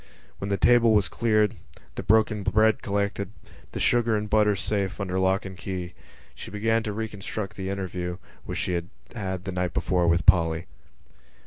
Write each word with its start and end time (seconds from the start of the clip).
When 0.39 0.49
the 0.49 0.57
table 0.57 0.95
was 0.95 1.07
cleared, 1.07 1.55
the 1.93 2.01
broken 2.01 2.41
bread 2.41 2.81
collected, 2.81 3.29
the 3.71 3.79
sugar 3.79 4.17
and 4.17 4.27
butter 4.27 4.55
safe 4.55 4.99
under 4.99 5.19
lock 5.19 5.45
and 5.45 5.55
key, 5.55 5.93
she 6.33 6.49
began 6.49 6.81
to 6.81 6.91
reconstruct 6.91 7.55
the 7.55 7.69
interview 7.69 8.17
which 8.43 8.57
she 8.57 8.73
had 8.73 8.89
had 9.15 9.43
the 9.43 9.51
night 9.51 9.75
before 9.75 10.07
with 10.07 10.25
Polly. 10.25 10.65